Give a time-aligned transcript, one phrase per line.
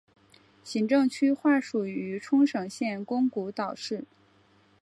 [0.63, 4.03] 行政区划属于冲绳县宫古岛市。